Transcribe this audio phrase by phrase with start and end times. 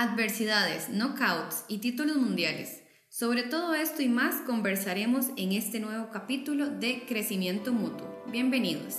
[0.00, 2.84] Adversidades, knockouts y títulos mundiales.
[3.08, 8.22] Sobre todo esto y más conversaremos en este nuevo capítulo de Crecimiento Mutuo.
[8.30, 8.98] Bienvenidos.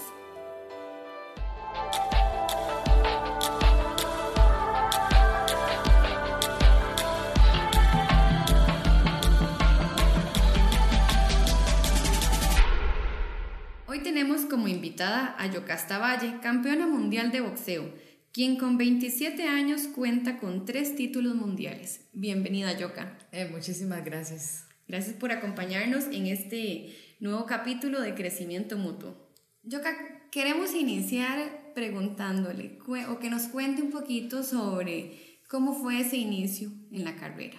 [13.88, 19.88] Hoy tenemos como invitada a Yocasta Valle, campeona mundial de boxeo quien con 27 años
[19.96, 22.02] cuenta con tres títulos mundiales.
[22.14, 23.18] Bienvenida, Yoka.
[23.32, 24.66] Eh, muchísimas gracias.
[24.88, 29.16] Gracias por acompañarnos en este nuevo capítulo de Crecimiento Mutuo.
[29.64, 32.78] Yoka, queremos iniciar preguntándole
[33.08, 37.58] o que nos cuente un poquito sobre cómo fue ese inicio en la carrera.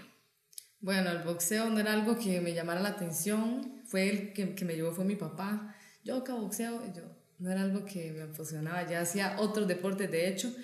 [0.80, 4.64] Bueno, el boxeo no era algo que me llamara la atención, fue el que, que
[4.64, 5.74] me llevó, fue mi papá.
[6.04, 10.28] Yoka, boxeo, y yo, no era algo que me apasionaba, ya hacía otros deportes de
[10.28, 10.54] hecho.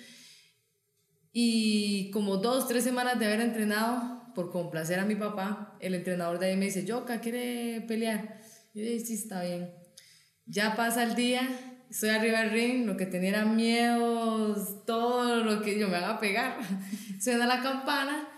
[1.33, 6.37] Y como dos, tres semanas de haber entrenado, por complacer a mi papá, el entrenador
[6.37, 8.39] de ahí me dice, Yoka, ¿quiere pelear?
[8.73, 9.73] Y yo dije, sí, está bien.
[10.45, 11.41] Ya pasa el día,
[11.89, 16.19] estoy arriba del ring, lo que tenía era miedos, todo lo que yo me haga
[16.19, 16.59] pegar.
[17.19, 18.29] Suena la campana,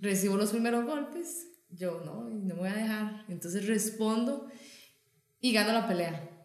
[0.00, 3.24] recibo los primeros golpes, yo no, no me voy a dejar.
[3.28, 4.48] Entonces respondo
[5.40, 6.37] y gano la pelea.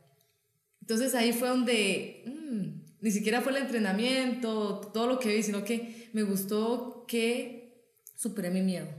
[0.83, 5.63] Entonces ahí fue donde mm, ni siquiera fue el entrenamiento, todo lo que vi, sino
[5.63, 8.89] que me gustó que superé mi miedo.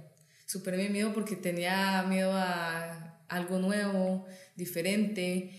[0.46, 4.24] Superé mi miedo porque tenía miedo a algo nuevo,
[4.56, 5.50] diferente.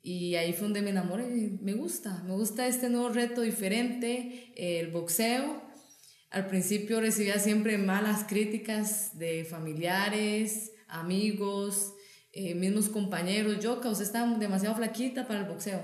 [0.00, 1.26] Y ahí fue donde me enamoré.
[1.60, 5.62] Me gusta, me gusta este nuevo reto diferente, el boxeo.
[6.30, 11.92] Al principio recibía siempre malas críticas de familiares, amigos,
[12.34, 15.80] eh, mismos compañeros, yo, que usted está demasiado flaquita para el boxeo.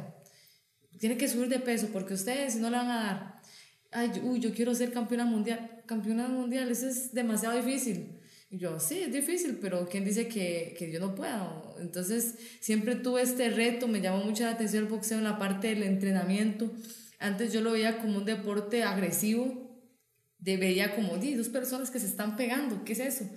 [0.99, 3.41] Tiene que subir de peso porque ustedes, si no le van a dar,
[3.93, 5.83] ay, uy, yo quiero ser campeona mundial.
[5.87, 8.19] Campeona mundial, eso es demasiado difícil.
[8.51, 11.77] Y yo, sí, es difícil, pero ¿quién dice que, que yo no puedo?
[11.81, 15.69] Entonces, siempre tuve este reto, me llamó mucho la atención el boxeo en la parte
[15.69, 16.73] del entrenamiento.
[17.21, 19.71] Antes yo lo veía como un deporte agresivo,
[20.41, 23.31] de, veía como, dos personas que se están pegando, ¿qué es eso?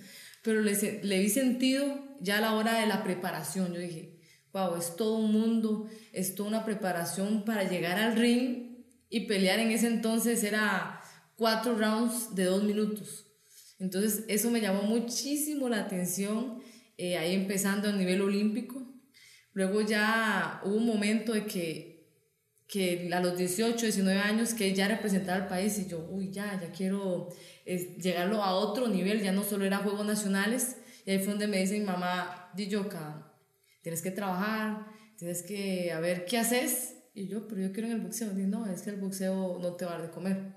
[0.44, 3.72] Pero le, le vi sentido ya a la hora de la preparación.
[3.72, 4.20] Yo dije,
[4.52, 9.58] wow, es todo un mundo, es toda una preparación para llegar al ring y pelear
[9.58, 11.00] en ese entonces era
[11.36, 13.26] cuatro rounds de dos minutos.
[13.78, 16.58] Entonces eso me llamó muchísimo la atención,
[16.98, 18.86] eh, ahí empezando a nivel olímpico.
[19.54, 21.93] Luego ya hubo un momento de que,
[22.74, 26.60] que a los 18, 19 años, que ya representaba al país y yo, uy, ya,
[26.60, 27.28] ya quiero
[27.64, 31.46] es llegarlo a otro nivel, ya no solo era Juegos Nacionales, y ahí fue donde
[31.46, 33.32] me dice mi mamá, Diyoka,
[33.80, 34.86] tienes que trabajar,
[35.16, 38.42] tienes que a ver qué haces, y yo, pero yo quiero en el boxeo, y
[38.42, 40.56] no, es que el boxeo no te va a dar de comer.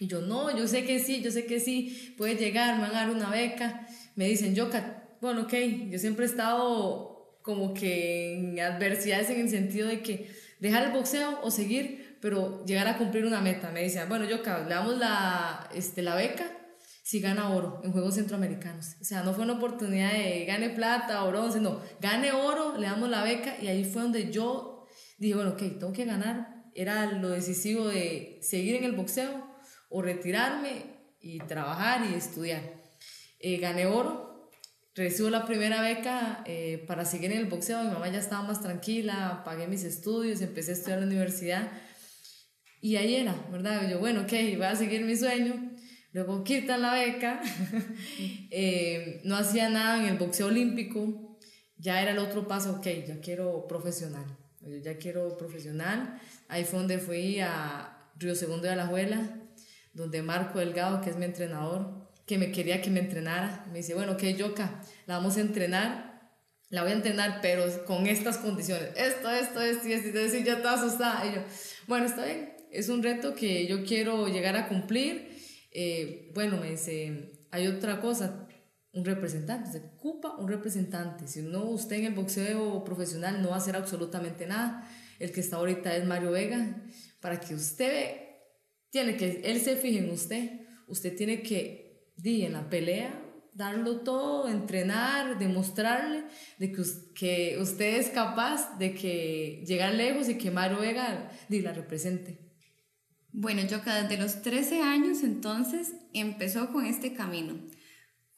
[0.00, 2.90] Y yo, no, yo sé que sí, yo sé que sí, puedes llegar, me van
[2.90, 3.86] a dar una beca.
[4.16, 5.54] Me dicen, Yoka, bueno, ok,
[5.90, 10.28] yo siempre he estado como que en adversidades en el sentido de que
[10.60, 13.70] dejar el boxeo o seguir, pero llegar a cumplir una meta.
[13.70, 16.50] Me decían, bueno, yo le damos la, este, la beca
[17.02, 18.96] si gana oro en Juegos Centroamericanos.
[19.00, 22.88] O sea, no fue una oportunidad de gane plata o bronce, no, gane oro, le
[22.88, 24.86] damos la beca y ahí fue donde yo
[25.18, 26.64] dije, bueno, ok, tengo que ganar.
[26.74, 29.46] Era lo decisivo de seguir en el boxeo
[29.88, 32.62] o retirarme y trabajar y estudiar.
[33.38, 34.35] Eh, gané oro,
[34.96, 38.60] recibo la primera beca eh, para seguir en el boxeo, mi mamá ya estaba más
[38.62, 41.70] tranquila, pagué mis estudios, empecé a estudiar en la universidad
[42.80, 43.88] y ahí era, ¿verdad?
[43.90, 45.72] Yo, bueno, ok, voy a seguir mi sueño.
[46.12, 47.40] Luego quitan la beca.
[48.58, 51.36] Eh, no hacía nada en el boxeo olímpico.
[51.76, 54.24] Ya era el otro paso, ok, ya quiero profesional.
[54.60, 56.18] Yo ya quiero profesional.
[56.48, 59.48] Ahí fue donde fui a Río Segundo de Alajuela,
[59.92, 63.94] donde Marco Delgado, que es mi entrenador, que me quería que me entrenara, me dice,
[63.94, 66.16] bueno, ok, Yoka, la vamos a entrenar,
[66.68, 70.74] la voy a entrenar, pero con estas condiciones, esto, esto, esto, esto, y ya estaba
[70.74, 71.24] asustada.
[71.26, 71.42] Y yo,
[71.86, 75.36] bueno, está bien, es un reto que yo quiero llegar a cumplir.
[75.70, 78.48] Eh, bueno, me dice, hay otra cosa,
[78.92, 81.28] un representante, se ocupa un representante.
[81.28, 84.88] Si no, usted en el boxeo profesional no va a hacer absolutamente nada.
[85.18, 86.82] El que está ahorita es Mario Vega.
[87.20, 88.16] Para que usted
[88.90, 91.85] tiene que, él se fije en usted, usted tiene que,
[92.16, 93.22] di, en la pelea,
[93.56, 96.24] darlo todo, entrenar, demostrarle
[96.58, 96.82] de que,
[97.14, 102.38] que usted es capaz de que llegar lejos y que Mario Vega di, la represente.
[103.32, 107.58] Bueno, Yoka, desde los 13 años entonces empezó con este camino.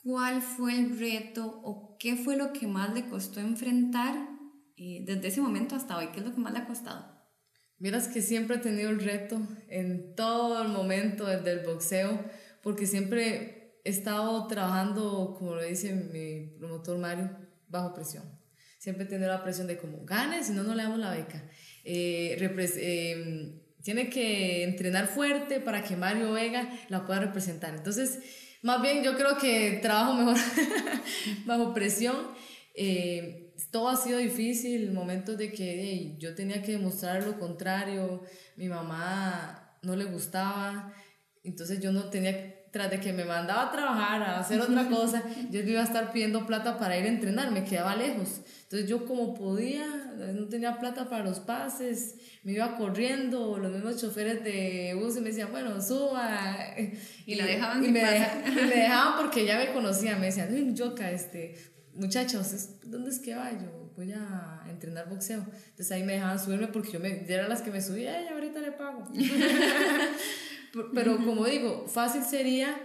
[0.03, 4.15] ¿Cuál fue el reto o qué fue lo que más le costó enfrentar
[4.77, 6.09] eh, desde ese momento hasta hoy?
[6.13, 7.19] ¿Qué es lo que más le ha costado?
[7.79, 12.25] Miras que siempre he tenido el reto en todo el momento desde el boxeo,
[12.63, 13.58] porque siempre
[13.89, 17.31] he estado trabajando, como lo dice mi promotor Mario,
[17.69, 18.23] bajo presión.
[18.79, 21.43] Siempre tenido la presión de como, gane, si no, no le damos la beca.
[21.85, 27.75] Eh, eh, tiene que entrenar fuerte para que Mario Vega la pueda representar.
[27.75, 28.19] Entonces,
[28.61, 30.37] más bien yo creo que trabajo mejor
[31.47, 32.17] bajo presión.
[32.75, 38.23] Eh, todo ha sido difícil, momentos de que yo tenía que demostrar lo contrario,
[38.57, 40.95] mi mamá no le gustaba,
[41.43, 45.21] entonces yo no tenía tras de que me mandaba a trabajar, a hacer otra cosa,
[45.51, 48.41] yo iba a estar pidiendo plata para ir a entrenar, me quedaba lejos.
[48.63, 49.85] Entonces yo como podía,
[50.33, 52.15] no tenía plata para los pases,
[52.45, 56.57] me iba corriendo, los mismos choferes de bus me decían, bueno, suba.
[57.27, 61.57] Y, la dejaban y me, dejaban porque ya me conocían, me decían, Yoka, este,
[61.95, 63.51] muchachos, ¿dónde es que va?
[63.51, 65.45] Yo voy a entrenar boxeo.
[65.71, 68.61] Entonces ahí me dejaban subirme porque yo, me, era las que me subía, y ahorita
[68.61, 69.03] le pago.
[70.95, 72.77] Pero como digo, fácil sería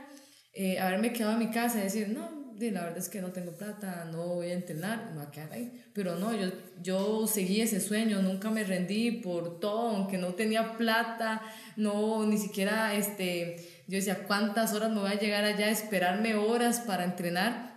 [0.53, 3.51] eh, haberme quedado en mi casa y decir, no, la verdad es que no tengo
[3.51, 5.83] plata, no voy a entrenar, me voy a quedar ahí.
[5.93, 6.47] Pero no, yo,
[6.81, 11.41] yo seguí ese sueño, nunca me rendí por todo, aunque no tenía plata,
[11.75, 13.57] no, ni siquiera, este,
[13.87, 17.72] yo decía, ¿cuántas horas me voy a llegar allá a esperarme horas para entrenar?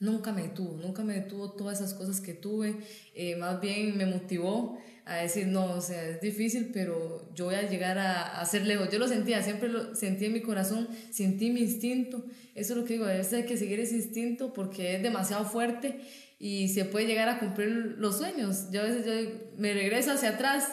[0.00, 2.76] Nunca me detuvo, nunca me detuvo todas esas cosas que tuve,
[3.14, 7.56] eh, más bien me motivó a decir, no, o sea, es difícil, pero yo voy
[7.56, 8.88] a llegar a, a ser lejos.
[8.90, 12.24] Yo lo sentía, siempre lo sentí en mi corazón, sentí mi instinto.
[12.54, 15.44] Eso es lo que digo, a veces hay que seguir ese instinto porque es demasiado
[15.44, 16.00] fuerte
[16.38, 18.70] y se puede llegar a cumplir los sueños.
[18.72, 19.12] Yo a veces yo
[19.58, 20.66] me regreso hacia atrás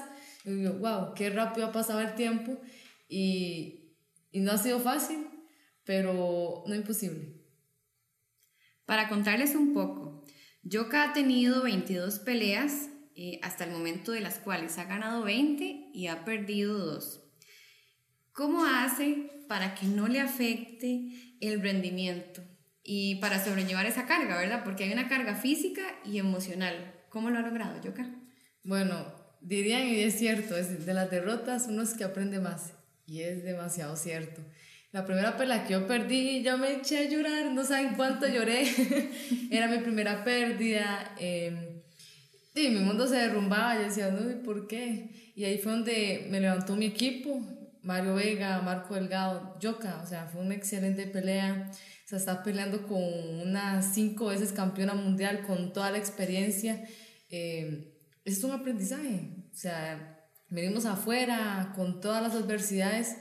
[0.46, 2.58] y digo, wow, qué rápido ha pasado el tiempo
[3.10, 3.94] y,
[4.32, 5.28] y no ha sido fácil,
[5.84, 7.37] pero no imposible.
[8.88, 10.24] Para contarles un poco,
[10.64, 12.88] Yoka ha tenido 22 peleas
[13.18, 17.22] eh, hasta el momento de las cuales ha ganado 20 y ha perdido 2.
[18.32, 22.42] ¿Cómo hace para que no le afecte el rendimiento
[22.82, 24.64] y para sobrellevar esa carga, verdad?
[24.64, 26.94] Porque hay una carga física y emocional.
[27.10, 28.10] ¿Cómo lo ha logrado, Yoka?
[28.64, 32.72] Bueno, dirían, y es cierto, es de las derrotas uno es que aprende más,
[33.06, 34.42] y es demasiado cierto.
[34.98, 38.68] La primera pelea que yo perdí, yo me eché a llorar, no saben cuánto lloré.
[39.52, 41.14] Era mi primera pérdida.
[41.20, 41.78] Eh,
[42.58, 45.32] Sí, mi mundo se derrumbaba, yo decía, no, ¿y por qué?
[45.36, 47.40] Y ahí fue donde me levantó mi equipo,
[47.84, 52.88] Mario Vega, Marco Delgado, Yoka, o sea, fue una excelente pelea, o sea, está peleando
[52.88, 53.04] con
[53.44, 56.84] una cinco veces campeona mundial, con toda la experiencia,
[57.30, 57.94] eh,
[58.26, 60.20] es un aprendizaje, o sea,
[60.50, 63.18] venimos afuera con todas las adversidades,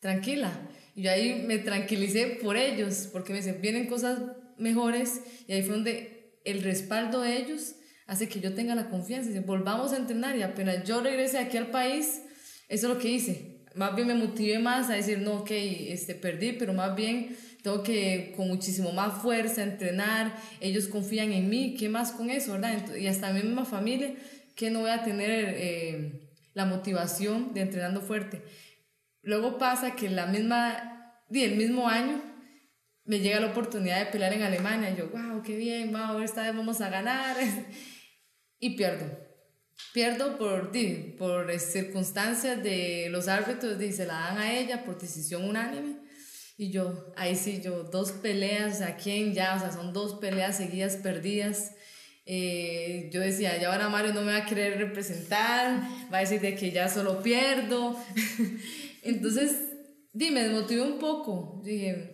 [0.00, 0.50] tranquila,
[0.94, 4.20] y yo ahí me tranquilicé por ellos, porque me dicen, vienen cosas
[4.58, 7.74] mejores, y ahí fue donde el respaldo de ellos
[8.06, 9.30] hace que yo tenga la confianza.
[9.30, 12.22] Y volvamos a entrenar y apenas yo regrese aquí al país,
[12.68, 13.60] eso es lo que hice.
[13.74, 17.82] Más bien me motivé más a decir, no, ok, este, perdí, pero más bien tengo
[17.82, 22.96] que con muchísimo más fuerza entrenar, ellos confían en mí, ¿qué más con eso, verdad?
[22.96, 24.14] Y hasta mi misma familia,
[24.56, 28.42] que no voy a tener eh, la motivación de entrenando fuerte.
[29.22, 32.22] Luego pasa que la misma, el mismo año
[33.04, 34.90] me llega la oportunidad de pelear en Alemania.
[34.90, 37.36] Y yo, wow, qué bien, wow, esta vez vamos a ganar.
[38.60, 39.06] y pierdo.
[39.92, 40.70] Pierdo por,
[41.18, 45.96] por circunstancias de los árbitros, se la dan a ella por decisión unánime.
[46.56, 49.56] Y yo, ahí sí, yo, dos peleas, ¿a quién ya?
[49.56, 51.72] O sea, son dos peleas seguidas perdidas.
[52.26, 55.80] Eh, yo decía, ya ahora Mario no me va a querer representar,
[56.12, 57.98] va a decir de que ya solo pierdo.
[59.02, 59.56] Entonces,
[60.12, 61.60] dime, me desmotivé un poco.
[61.64, 62.10] Dije,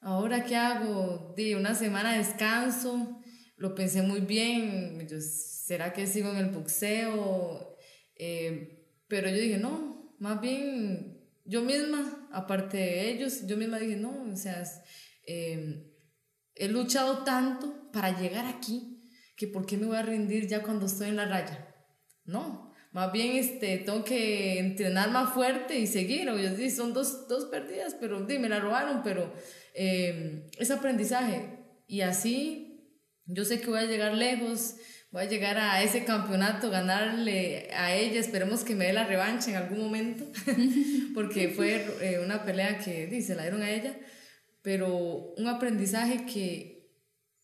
[0.00, 1.34] ¿ahora qué hago?
[1.36, 3.20] Di, una semana de descanso.
[3.56, 5.06] Lo pensé muy bien.
[5.08, 7.76] Yo, ¿será que sigo en el boxeo?
[8.16, 13.96] Eh, pero yo dije, no, más bien yo misma, aparte de ellos, yo misma dije,
[13.96, 14.64] no, o sea,
[15.26, 15.92] eh,
[16.54, 19.02] he luchado tanto para llegar aquí
[19.36, 21.74] que por qué me voy a rendir ya cuando estoy en la raya.
[22.24, 22.63] No,
[22.94, 26.30] más bien este, tengo que entrenar más fuerte y seguir.
[26.30, 29.34] O yo, son dos, dos perdidas, pero me la robaron, pero
[29.74, 31.58] eh, es aprendizaje.
[31.88, 32.74] Y así
[33.26, 34.76] yo sé que voy a llegar lejos,
[35.10, 39.50] voy a llegar a ese campeonato, ganarle a ella, esperemos que me dé la revancha
[39.50, 40.24] en algún momento,
[41.14, 43.98] porque fue eh, una pelea que se la dieron a ella,
[44.62, 46.92] pero un aprendizaje que,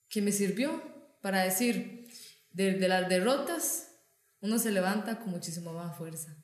[0.08, 0.80] que me sirvió
[1.22, 2.06] para decir,
[2.52, 3.89] de, de las derrotas,
[4.40, 6.36] uno se levanta con muchísima más fuerza.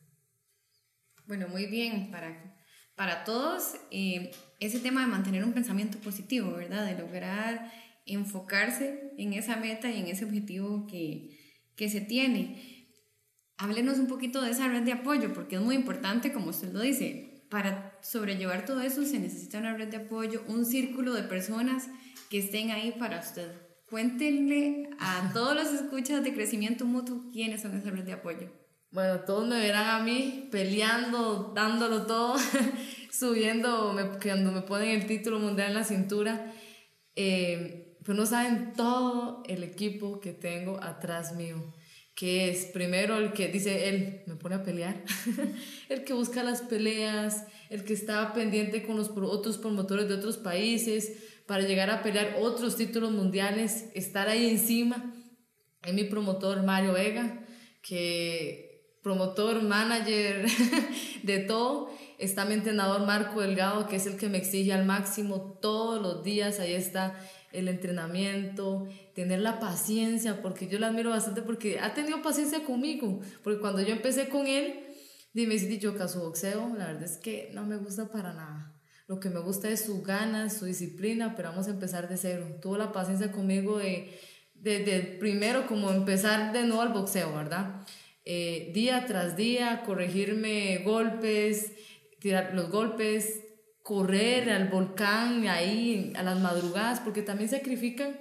[1.27, 2.57] Bueno, muy bien, para,
[2.95, 6.87] para todos, eh, ese tema de mantener un pensamiento positivo, ¿verdad?
[6.87, 7.73] De lograr
[8.05, 11.37] enfocarse en esa meta y en ese objetivo que,
[11.75, 12.93] que se tiene.
[13.59, 16.81] Háblenos un poquito de esa red de apoyo, porque es muy importante, como usted lo
[16.81, 21.89] dice, para sobrellevar todo eso se necesita una red de apoyo, un círculo de personas
[22.31, 23.66] que estén ahí para usted.
[23.89, 28.51] Cuéntenle a todos los escuchas de crecimiento mutuo quiénes son esa red de apoyo.
[28.91, 32.37] Bueno, todos me verán a mí peleando, dándolo todo,
[33.11, 36.53] subiendo, cuando me ponen el título mundial en la cintura.
[37.15, 41.57] Eh, pues no saben todo el equipo que tengo atrás mío
[42.17, 45.05] que es primero el que dice él me pone a pelear,
[45.91, 50.39] el que busca las peleas, el que está pendiente con los otros promotores de otros
[50.39, 51.13] países
[51.47, 55.15] para llegar a pelear otros títulos mundiales, estar ahí encima.
[55.85, 57.45] Es mi promotor Mario Vega,
[57.83, 60.47] que promotor, manager
[61.23, 61.91] de todo.
[62.19, 66.25] Está mi entrenador Marco Delgado, que es el que me exige al máximo todos los
[66.25, 66.59] días.
[66.59, 67.17] Ahí está
[67.53, 73.21] el entrenamiento, tener la paciencia, porque yo la admiro bastante porque ha tenido paciencia conmigo,
[73.43, 74.81] porque cuando yo empecé con él,
[75.33, 78.73] dime si dicho su boxeo, la verdad es que no me gusta para nada.
[79.07, 82.59] Lo que me gusta es su ganas, su disciplina, pero vamos a empezar de cero.
[82.61, 84.19] Tuvo la paciencia conmigo de,
[84.55, 87.87] de, primero como empezar de nuevo al boxeo, ¿verdad?
[88.25, 91.71] Eh, día tras día, corregirme golpes,
[92.19, 93.46] tirar los golpes,
[93.87, 98.19] correr al volcán ahí a las madrugadas, porque también sacrifican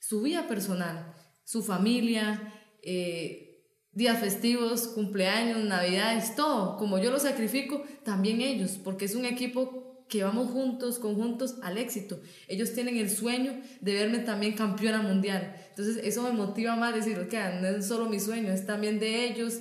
[0.00, 3.62] su vida personal, su familia, eh,
[3.92, 6.78] días festivos, cumpleaños, navidades, todo.
[6.78, 11.76] Como yo lo sacrifico, también ellos, porque es un equipo que vamos juntos, conjuntos al
[11.76, 12.18] éxito.
[12.48, 15.56] Ellos tienen el sueño de verme también campeona mundial.
[15.68, 19.26] Entonces eso me motiva más decir, ok, no es solo mi sueño, es también de
[19.26, 19.60] ellos.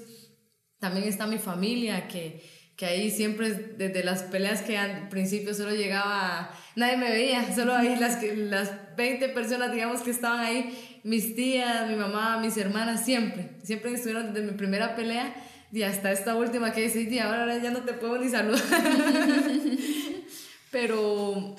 [0.80, 2.42] También está mi familia que
[2.76, 7.74] que ahí siempre desde las peleas que al principio solo llegaba, nadie me veía, solo
[7.74, 13.06] ahí las, las 20 personas digamos que estaban ahí, mis tías, mi mamá, mis hermanas,
[13.06, 15.34] siempre, siempre estuvieron desde mi primera pelea
[15.72, 18.62] y hasta esta última que dice, y ahora ya no te puedo ni saludar.
[20.72, 21.56] Pero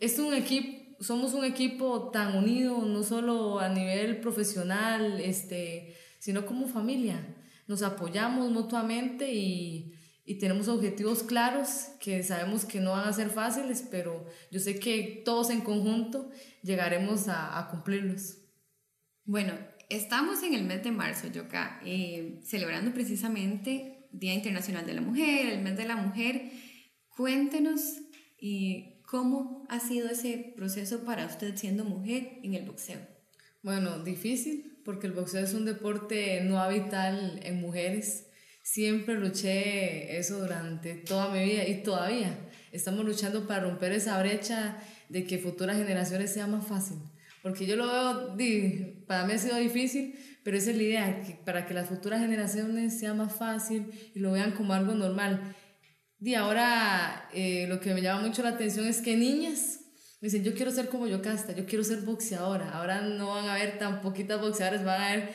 [0.00, 6.44] es un equipo, somos un equipo tan unido, no solo a nivel profesional, este, sino
[6.44, 7.36] como familia.
[7.68, 9.94] Nos apoyamos mutuamente y
[10.26, 14.80] y tenemos objetivos claros que sabemos que no van a ser fáciles, pero yo sé
[14.80, 16.28] que todos en conjunto
[16.62, 18.38] llegaremos a, cumplirlos.
[19.24, 19.52] Bueno,
[19.88, 25.46] estamos en el mes de marzo, Yoka, eh, celebrando precisamente Día Internacional de la Mujer,
[25.46, 26.50] el mes de la mujer.
[27.08, 27.80] Cuéntenos
[28.36, 32.98] y cómo ha sido ese proceso para usted siendo mujer en el boxeo.
[33.62, 38.26] Bueno, difícil, porque el boxeo es un deporte no habitual en mujeres
[38.66, 42.36] Siempre luché eso durante toda mi vida y todavía
[42.72, 44.76] estamos luchando para romper esa brecha
[45.08, 46.98] de que futuras generaciones sea más fácil.
[47.44, 51.34] Porque yo lo veo, para mí ha sido difícil, pero esa es la idea, que
[51.44, 55.54] para que las futuras generaciones sea más fácil y lo vean como algo normal.
[56.20, 59.78] Y ahora eh, lo que me llama mucho la atención es que niñas
[60.20, 62.70] me dicen, yo quiero ser como yo casta, yo quiero ser boxeadora.
[62.70, 65.30] Ahora no van a ver tan poquitas boxeadoras, van a ver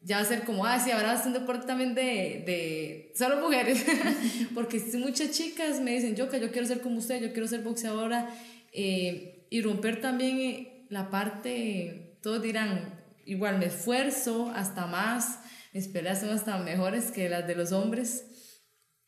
[0.00, 3.84] ya ser como, ah, sí, ahora un deporte también de, de solo mujeres,
[4.54, 7.62] porque muchas chicas me dicen, yo que yo quiero ser como usted, yo quiero ser
[7.62, 8.30] boxeadora,
[8.72, 15.40] eh, y romper también eh, la parte, todos dirán, igual me esfuerzo hasta más,
[15.72, 18.24] mis peleas son hasta mejores que las de los hombres,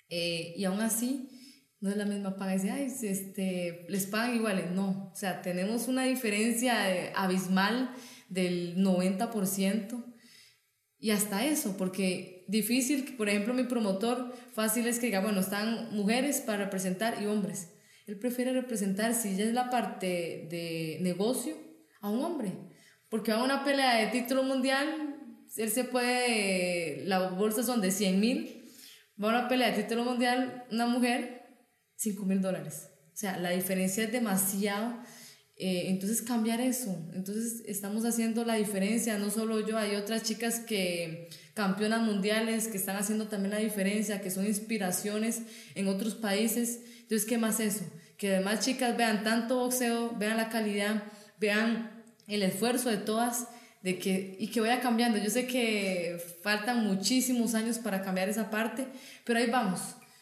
[0.09, 1.29] eh, y aún así
[1.81, 5.87] no es la misma paga, dice, ay, este, les pagan iguales, no, o sea, tenemos
[5.89, 7.95] una diferencia abismal
[8.29, 10.10] del 90%,
[11.01, 15.95] y hasta eso, porque difícil, por ejemplo, mi promotor, fácil es que diga, bueno, están
[15.97, 17.71] mujeres para representar y hombres.
[18.07, 21.57] Él prefiere representar, si ya es la parte de negocio,
[22.03, 22.53] a un hombre.
[23.09, 25.17] Porque a una pelea de título mundial,
[25.57, 28.71] él se puede, las bolsas son de 100 mil,
[29.23, 31.47] va a una pelea de título mundial, una mujer,
[31.97, 32.91] 5 mil dólares.
[33.13, 34.99] O sea, la diferencia es demasiado
[35.61, 40.59] eh, entonces cambiar eso, entonces estamos haciendo la diferencia, no solo yo, hay otras chicas
[40.61, 45.43] que campeonas mundiales que están haciendo también la diferencia, que son inspiraciones
[45.75, 47.85] en otros países, entonces ¿qué más eso?
[48.17, 51.03] Que además chicas vean tanto boxeo, vean la calidad,
[51.39, 51.91] vean
[52.27, 53.49] el esfuerzo de todas
[53.83, 55.19] de que, y que vaya cambiando.
[55.19, 58.87] Yo sé que faltan muchísimos años para cambiar esa parte,
[59.25, 59.81] pero ahí vamos,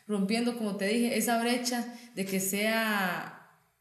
[0.08, 3.37] rompiendo, como te dije, esa brecha de que sea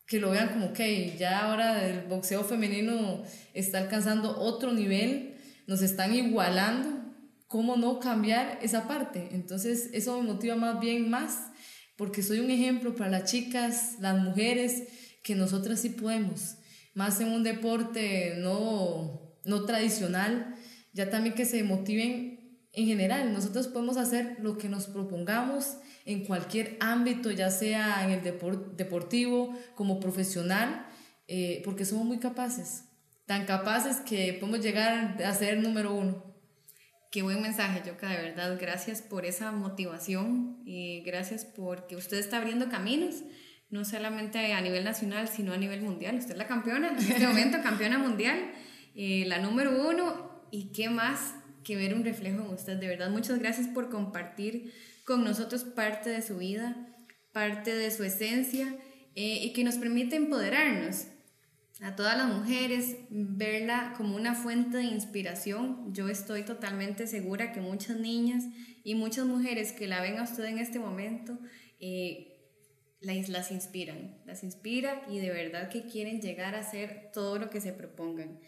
[0.08, 3.24] que lo vean como, que ya ahora el boxeo femenino
[3.54, 5.36] está alcanzando otro nivel,
[5.68, 7.14] nos están igualando,
[7.48, 9.28] ¿cómo no cambiar esa parte?
[9.32, 11.52] Entonces eso me motiva más bien más,
[11.98, 14.84] porque soy un ejemplo para las chicas, las mujeres,
[15.24, 16.56] que nosotras sí podemos,
[16.94, 20.56] más en un deporte no, no tradicional,
[20.94, 22.37] ya también que se motiven
[22.78, 28.12] en general, nosotros podemos hacer lo que nos propongamos en cualquier ámbito, ya sea en
[28.12, 28.22] el
[28.78, 30.86] deportivo, como profesional,
[31.28, 32.84] eh, porque somos muy capaces,
[33.26, 36.24] tan capaces que podemos llegar a ser número uno.
[37.10, 38.56] Qué buen mensaje, Yoka, de verdad.
[38.62, 43.24] Gracias por esa motivación y gracias porque usted está abriendo caminos,
[43.72, 46.18] no solamente a nivel nacional, sino a nivel mundial.
[46.18, 48.52] Usted es la campeona, en este momento campeona mundial,
[48.94, 50.28] eh, la número uno.
[50.52, 51.34] ¿Y qué más
[51.68, 52.78] que ver un reflejo en usted?
[52.78, 56.88] De verdad, muchas gracias por compartir con nosotros parte de su vida,
[57.34, 58.74] parte de su esencia
[59.16, 61.08] eh, y que nos permite empoderarnos
[61.82, 65.94] a todas las mujeres, verla como una fuente de inspiración.
[65.94, 68.46] Yo estoy totalmente segura que muchas niñas
[68.86, 71.38] y muchas mujeres que la ven a usted en este momento,
[71.82, 72.34] eh,
[73.02, 77.50] las, las inspiran, las inspira y de verdad que quieren llegar a hacer todo lo
[77.50, 78.40] que se propongan.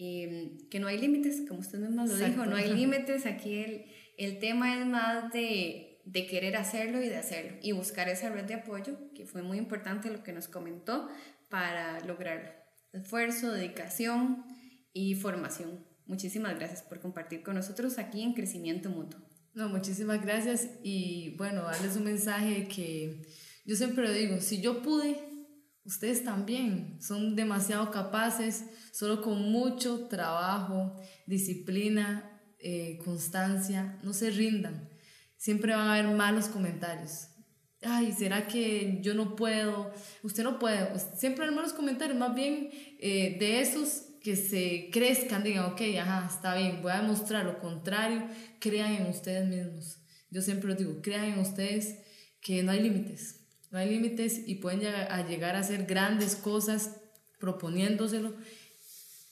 [0.00, 3.84] Em, que no hay límites, como usted mismo lo dijo, no hay límites, aquí el,
[4.16, 8.44] el tema es más de, de querer hacerlo y de hacerlo y buscar esa red
[8.44, 11.08] de apoyo, que fue muy importante lo que nos comentó
[11.48, 12.58] para lograrlo
[12.92, 14.44] esfuerzo, dedicación
[14.92, 15.84] y formación.
[16.06, 19.20] Muchísimas gracias por compartir con nosotros aquí en Crecimiento Mutuo.
[19.54, 23.26] No, muchísimas gracias y bueno, darles un mensaje que
[23.64, 25.18] yo siempre digo, si yo pude,
[25.88, 30.94] ustedes también son demasiado capaces, solo con mucho trabajo,
[31.26, 34.90] disciplina, eh, constancia, no se rindan.
[35.38, 37.28] Siempre van a haber malos comentarios,
[37.82, 39.90] ay, ¿será que yo no puedo?
[40.22, 40.98] Usted no puede.
[41.16, 42.68] Siempre hay malos comentarios, más bien
[43.00, 47.60] eh, de esos que se crezcan, digan, ok, ajá, está bien, voy a demostrar lo
[47.60, 48.28] contrario,
[48.58, 50.02] crean en ustedes mismos.
[50.30, 52.00] Yo siempre les digo, crean en ustedes
[52.42, 53.37] que no hay límites,
[53.70, 56.96] no hay límites y pueden llegar a, llegar a hacer grandes cosas
[57.38, 58.34] proponiéndoselo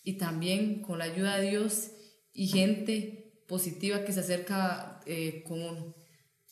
[0.05, 1.91] y también con la ayuda de Dios
[2.33, 5.95] y gente positiva que se acerca eh, con uno.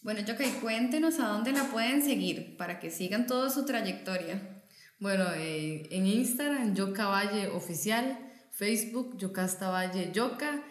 [0.02, 4.62] Bueno, Yoka, cuéntenos a dónde la pueden seguir para que sigan toda su trayectoria.
[4.98, 8.18] Bueno, eh, en Instagram, Yoka Valle Oficial,
[8.52, 10.62] Facebook, Yocasta Valle Yoka,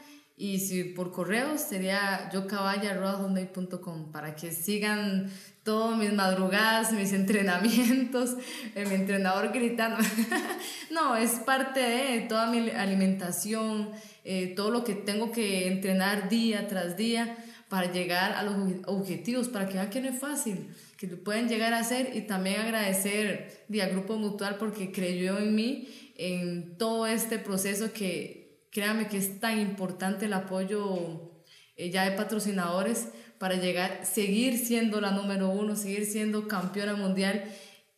[0.44, 5.32] y si por correo sería yocavalle.com para que sigan
[5.64, 8.36] todas mis madrugadas, mis entrenamientos,
[8.76, 10.00] mi entrenador gritando.
[10.92, 13.92] no, es parte de toda mi alimentación,
[14.26, 17.38] eh, todo lo que tengo que entrenar día tras día
[17.70, 18.56] para llegar a los
[18.88, 22.24] objetivos, para que vean que no es fácil, que lo pueden llegar a hacer y
[22.24, 28.43] también agradecer a Grupo Mutual porque creyó en mí en todo este proceso que
[28.74, 31.44] créanme que es tan importante el apoyo
[31.76, 33.08] eh, ya de patrocinadores
[33.38, 37.44] para llegar, seguir siendo la número uno, seguir siendo campeona mundial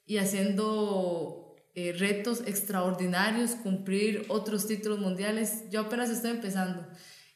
[0.06, 5.70] y haciendo eh, retos extraordinarios, cumplir otros títulos mundiales.
[5.72, 6.88] Yo apenas estoy empezando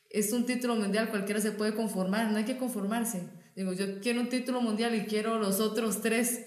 [0.09, 3.29] es un título mundial, cualquiera se puede conformar, no hay que conformarse.
[3.55, 6.45] Digo, yo quiero un título mundial y quiero los otros tres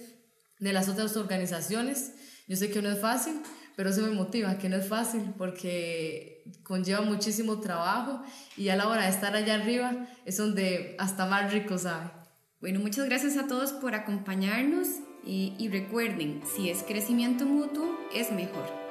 [0.58, 2.12] de las otras organizaciones.
[2.48, 3.40] Yo sé que no es fácil,
[3.76, 8.22] pero eso me motiva, que no es fácil porque conlleva muchísimo trabajo
[8.56, 12.10] y a la hora de estar allá arriba es donde hasta más rico sabe.
[12.60, 14.88] Bueno, muchas gracias a todos por acompañarnos
[15.24, 18.81] y, y recuerden, si es crecimiento mutuo, es mejor.